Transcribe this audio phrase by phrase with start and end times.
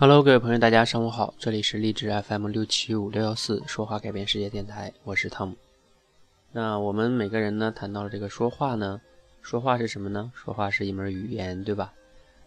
[0.00, 5.54] Hello，各位朋友，大家上午好，这里是励志 FM 六七五六幺四说话改变世界电台，我是汤姆。
[6.52, 8.98] 那我们每个人呢，谈到了这个说话呢，
[9.42, 10.32] 说话是什么呢？
[10.34, 11.92] 说话是一门语言，对吧？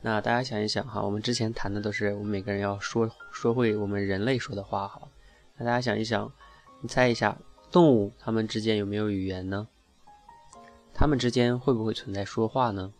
[0.00, 5.00] 那大家想一想哈，我们之前谈的都是我们每个人要说说会我们人类说的话哈。
[5.56, 6.32] 那大家想一想，
[6.80, 7.38] 你猜一下，
[7.70, 9.68] 动物它们之间有没有语言呢？
[10.92, 12.92] 它们之间会不会存在说话呢？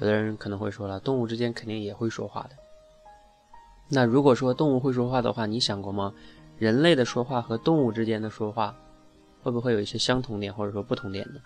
[0.00, 2.56] 有的人可能会说了，动物之间肯定也会说话的。
[3.94, 6.14] 那如果说动物会说话的话，你想过吗？
[6.58, 8.74] 人类的说话和动物之间的说话，
[9.42, 11.40] 会不会有一些相同点或者说不同点呢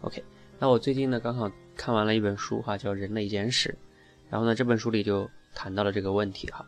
[0.00, 0.24] ？OK，
[0.58, 3.68] 那我最近呢刚好看完了一本书哈，叫《人类简史》，
[4.30, 6.66] 然后呢这本书里就谈到了这个问题哈。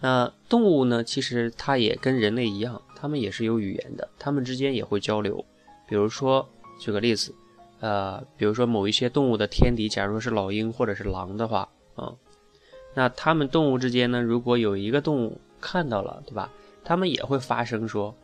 [0.00, 5.44] 那动物呢，其实它也跟人类一样，它们也是有语言的，它们之间也会交流。
[5.86, 6.48] 比如说
[6.80, 7.34] 举个例子，
[7.80, 12.14] 呃，比如说某一些动物的天敌，假如是老鹰或者是狼的话，啊。
[12.94, 14.20] 那它们动物之间呢？
[14.20, 16.50] 如果有一个动物看到了，对吧？
[16.84, 18.14] 它们也会发声说：“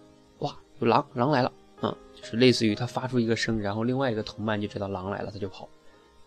[0.40, 5.68] 哇，有狼，狼来了！”嗯，就是类似于它发出一个声，然后另外一个同伴就知道狼来了，它就跑。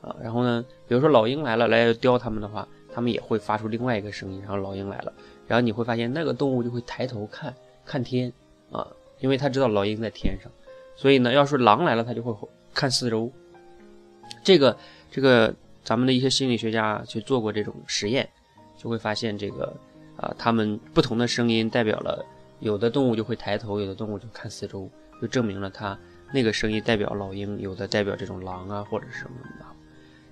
[0.01, 5.13] 啊，然后呢，比如说老鹰来了，来叼它们的话，它们也会发出另外一个声音，然后老鹰来了，
[5.47, 7.53] 然后你会发现那个动物就会抬头看
[7.85, 8.31] 看天
[8.71, 8.87] 啊，
[9.19, 10.51] 因为它知道老鹰在天上，
[10.95, 12.33] 所以呢，要是狼来了，它就会
[12.73, 13.31] 看四周。
[14.43, 14.75] 这个，
[15.11, 15.53] 这个。
[15.83, 18.29] 咱们的一些心理学家去做过这种实验，
[18.77, 19.75] 就会发现这个
[20.17, 22.25] 啊，他们不同的声音代表了
[22.59, 25.97] 有的动物就会抬头，有的动物就看四周，就证明了它
[26.31, 29.65] 那个声音代表老鹰，有的代表这种狼啊或者是什么的。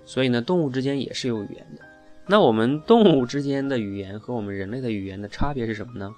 [0.06, 1.84] 所以呢，动物之间也是有语言的。
[2.28, 6.14] 那我们动物之间的语言和我们人类的语言的差别是什么呢？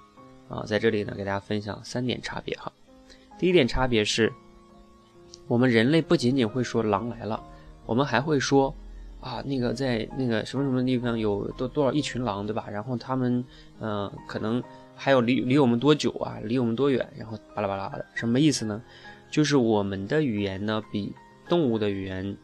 [0.49, 2.69] 啊，在这里呢，给大家分享三点差别哈。
[3.39, 4.31] 第一点差别是，
[5.47, 7.41] 我们人类不仅仅会说狼来了，
[7.85, 8.75] 我们还会说。
[9.21, 12.67] 啊，那个在那个什么什么地方有多多少一群狼，对吧？
[12.71, 13.45] 然后他们，
[13.79, 14.61] 嗯，可能
[14.95, 16.39] 还有离离我们多久啊？
[16.43, 17.07] 离我们多远？
[17.15, 18.81] 然后巴拉巴拉的，什么意思呢？
[19.29, 21.13] 就是我们的语言呢，比
[21.47, 22.35] 动物的语言，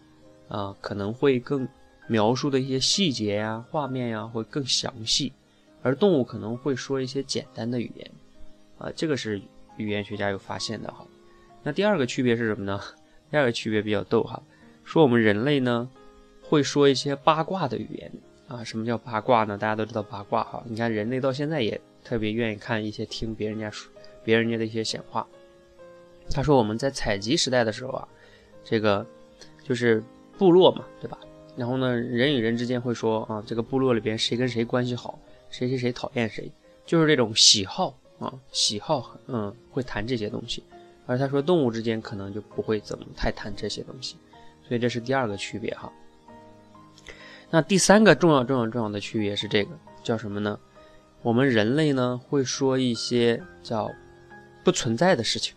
[0.50, 1.68] 啊，可能会更
[2.08, 5.34] 描述的一些细节呀、画面呀，会更详细，
[5.82, 8.12] 而动物可能会说一些简单的语言，
[8.78, 9.42] 啊，这个是
[9.78, 11.04] 语言学家有发现的哈。
[11.64, 12.80] 那第二个区别是什么呢？
[13.32, 14.42] 第二个区别比较逗哈，
[14.84, 15.90] 说我们人类呢。
[16.50, 18.12] 会说一些八卦的语言
[18.48, 18.64] 啊？
[18.64, 19.58] 什么叫八卦呢？
[19.58, 20.64] 大家都知道八卦哈。
[20.66, 23.92] 你看人类到现在也特别愿意看一些听别人家说
[24.24, 25.28] 别人家的一些闲话。
[26.30, 28.08] 他说我们在采集时代的时候啊，
[28.64, 29.06] 这个
[29.64, 30.04] 就是
[30.38, 31.18] 部落嘛，对吧？
[31.56, 35.20] 然后呢，人与人之间会说啊，这个部落里边谁跟谁关系好，
[35.50, 36.52] 谁谁谁讨厌谁，
[36.86, 40.64] 就是这种喜好啊，喜好，嗯，会谈这些东西。
[41.06, 44.18] 而他说动物之间可能就不会怎么太谈这些东西，
[44.68, 45.92] 所以这是第二个区别哈。
[47.50, 49.72] 那第三个重要、重要、重要的区别是这个
[50.04, 50.60] 叫什么呢？
[51.22, 53.90] 我们人类呢会说一些叫
[54.64, 55.56] 不存在的事情。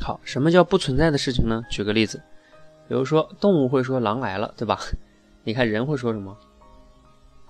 [0.00, 1.62] 好，什么叫不存在的事情呢？
[1.70, 2.22] 举个例子，
[2.88, 4.78] 比如说动物会说狼来了，对吧？
[5.44, 6.36] 你看人会说什么？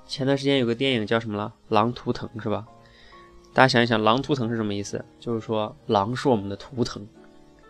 [0.06, 1.52] 前段时间有个电影叫什么了？
[1.68, 2.66] 狼图腾是吧？
[3.52, 5.04] 大家想一想，狼图腾是什么意思？
[5.18, 7.06] 就是说狼是我们的图腾。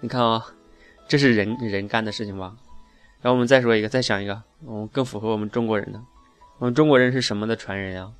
[0.00, 0.46] 你看啊，
[1.08, 2.54] 这是人人干的事情吧？
[3.20, 6.00] 然后我们再说一个，再想一个，嗯，更符合我们中国人的。
[6.58, 8.12] 我们中国人是什么的传人呀？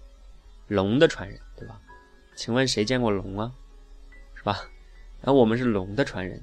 [0.66, 1.81] 龙的传人，对吧？
[2.36, 3.53] 请问谁见过龙啊？
[4.34, 4.58] 是吧？
[5.20, 6.41] 然后我们是龙的传人，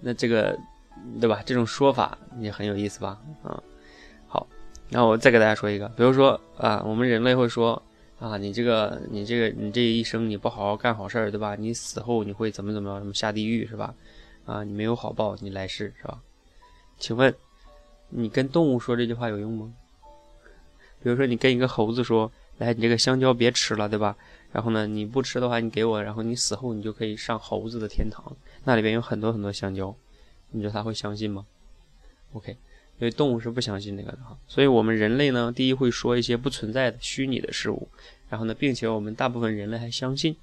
[0.00, 0.58] 那这个，
[1.20, 1.42] 对吧？
[1.44, 3.18] 这种说法也很有意思吧？
[3.42, 3.62] 啊，
[4.26, 4.46] 好，
[4.90, 7.82] 然后我再给大家说一个，比如说啊，我们人类会说
[8.18, 11.56] 啊，你这个，你这个，你这一生你不好好干好事儿，对吧？
[11.56, 12.98] 你死后你会怎么怎么样？
[13.00, 13.94] 什么下地狱是吧？
[14.46, 16.20] 啊，你没有好报，你来世是吧？
[16.98, 17.34] 请问？
[18.08, 19.72] 你跟动物说这句话有用吗？
[21.02, 24.16] 比如说，你跟一个猴子说：“来，你这个香蕉别吃了，对吧？
[24.52, 28.34] 然后呢，你不吃的话，你给我，然后你死后你就可以上猴子的天堂，
[28.64, 29.94] 那里边有很多很多香蕉。”
[30.50, 31.44] 你说他会相信吗
[32.32, 34.38] ？OK，因为动物是不相信那个的哈。
[34.46, 37.88] 所以我们人类呢，第一会说一些不存在的虚拟的事物，
[38.28, 40.36] 然后呢，并且我们大部分人类还相信，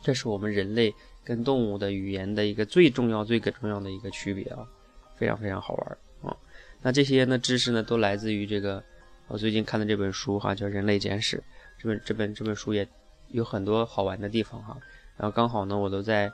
[0.00, 0.94] 这是我们人类
[1.24, 4.64] 跟动物的语言的一个最重要、最重要的一个区别啊，
[5.16, 5.98] 非常非常好玩。
[6.84, 8.84] 那这些呢知识呢都来自于这个
[9.26, 11.38] 我最近看的这本书哈，叫《人类简史》。
[11.78, 12.86] 这本这本这本书也
[13.28, 14.76] 有很多好玩的地方哈。
[15.16, 16.30] 然后刚好呢，我都在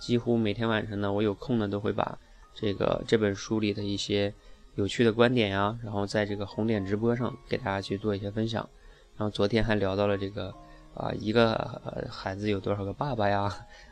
[0.00, 2.18] 几乎每天晚上呢，我有空呢都会把
[2.52, 4.34] 这个这本书里的一些
[4.74, 8.68] 有趣的观点呀，然后在这个红点直播上给大家去做一些分享。
[9.16, 10.52] 然后昨天还聊到了这个
[10.94, 13.42] 啊，一个孩子有多少个爸爸呀？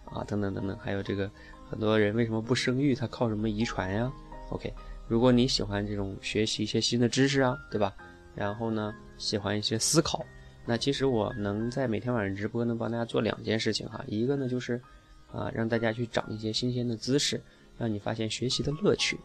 [0.06, 1.30] 啊，等等等等，还有这个
[1.70, 2.96] 很多人为什么不生育？
[2.96, 4.12] 他靠什么遗传呀
[4.50, 4.74] ？OK。
[5.10, 7.92] 如果你喜欢这种学习一些新的知识啊，对吧？
[8.32, 10.24] 然后呢喜欢一些思考。
[10.64, 14.80] 那其实我能在每天晚上直播呢，帮大家做两件事情哈，一个呢就是
[15.32, 17.42] 啊让大家去长一些新鲜的知识，
[17.76, 19.18] 让你发现学习的乐趣。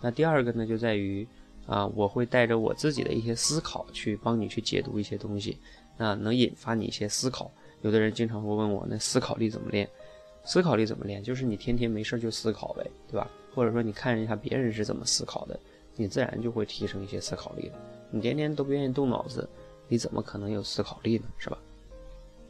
[0.00, 1.28] 那第二个呢就在于
[1.66, 5.58] 啊我会带着我自己的一些思考去帮你去解读一些东西，
[5.98, 7.52] 那能引发你一些思考。
[7.82, 9.86] 有的人经常会问我，那思考力怎么练？
[10.46, 11.22] 思考力怎么练？
[11.22, 13.28] 就是你天天没事就思考呗，对吧？
[13.54, 15.58] 或者说你看一下别人是怎么思考的，
[15.96, 17.74] 你自然就会提升一些思考力的。
[18.10, 19.46] 你天天都不愿意动脑子，
[19.88, 21.24] 你怎么可能有思考力呢？
[21.36, 21.58] 是吧？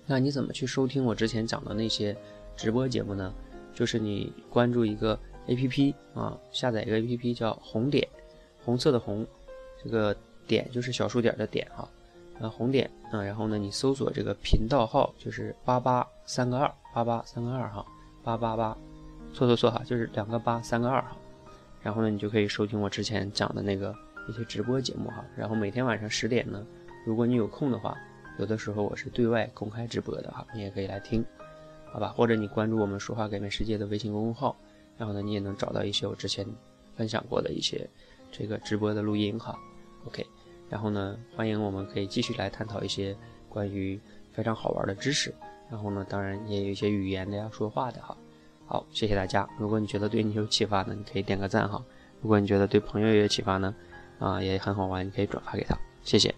[0.06, 2.16] 那你怎么去收听我之前讲的那些
[2.54, 3.34] 直播节目呢？
[3.75, 8.06] 就是你关注一个 APP 啊，下载一个 APP 叫红点，
[8.64, 9.26] 红色的红，
[9.82, 10.16] 这个
[10.46, 11.88] 点就是小数点的点哈，
[12.50, 16.72] 红点啊，然后呢你搜索这个频道号就是八八三个二。
[16.94, 17.84] 八八三个二哈，
[18.22, 18.74] 八八八，
[19.34, 21.14] 错错错哈，就是两个八三个二哈。
[21.82, 23.94] 然后呢，你就可以收听我之前讲的那个
[24.26, 25.22] 一些直播节目哈。
[25.36, 26.64] 然后每天晚上十点呢，
[27.04, 27.94] 如果你有空的话，
[28.38, 31.22] 有的时候我是对外公开直播的哈，你也可以来听，
[31.92, 32.14] 好吧？
[32.16, 34.56] 或者你关注我们“说话改变世界”的微信公众号，
[34.96, 36.46] 然后呢，你也能找到一些我之前
[36.94, 37.86] 分享过的一些
[38.32, 39.54] 这个直播的录音哈。
[40.06, 40.26] OK，
[40.68, 43.16] 然后呢，欢迎我们可以继续来探讨一些
[43.48, 43.98] 关于
[44.32, 45.34] 非常好玩的知识。
[45.70, 48.16] 然后呢，当然也有一些语言的呀，说话的哈。
[48.66, 49.48] 好，谢谢大家。
[49.58, 51.82] 如果你觉得对你有启发呢，你可以点个赞哈。
[52.20, 53.74] 如果你觉得对朋友也有启发呢，
[54.18, 55.76] 啊，也很好玩，你可以转发给他。
[56.02, 56.34] 谢谢。